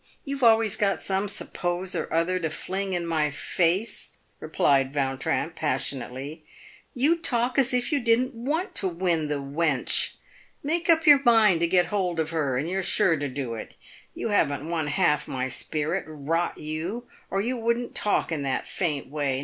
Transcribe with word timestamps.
You 0.25 0.37
have 0.37 0.43
always 0.43 0.75
got 0.75 0.99
some' 0.99 1.29
suppose' 1.29 1.93
or 1.93 2.11
other 2.11 2.39
to 2.39 2.49
fling 2.49 2.93
in 2.93 3.05
my 3.05 3.29
face," 3.29 4.13
replied 4.39 4.93
Yautrin, 4.95 5.53
passionately." 5.55 6.43
You 6.95 7.17
talk 7.19 7.59
as 7.59 7.71
if 7.71 7.91
you 7.91 7.99
didn't 7.99 8.33
want 8.33 8.73
to 8.77 8.87
win 8.87 9.27
the 9.27 9.39
wench. 9.43 10.15
Make 10.63 10.89
up 10.89 11.05
your 11.05 11.21
mind 11.23 11.59
to 11.59 11.67
get 11.67 11.85
hold 11.93 12.19
of 12.19 12.31
her, 12.31 12.57
and 12.57 12.67
you're 12.67 12.81
sure 12.81 13.15
to 13.15 13.29
do 13.29 13.53
it. 13.53 13.75
You 14.15 14.29
haven't 14.29 14.67
one 14.67 14.87
half 14.87 15.27
my 15.27 15.47
spirit, 15.47 16.05
rot 16.07 16.57
you, 16.57 17.05
or 17.29 17.39
you 17.39 17.55
wouldn't 17.57 17.93
talk 17.93 18.31
in 18.31 18.41
that 18.41 18.65
faint 18.65 19.05
way. 19.07 19.39